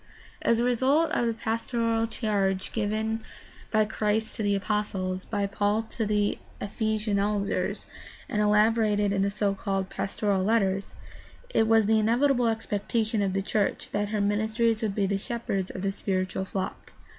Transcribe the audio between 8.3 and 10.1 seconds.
elaborated in the so called